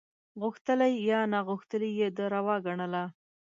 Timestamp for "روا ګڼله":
2.35-3.03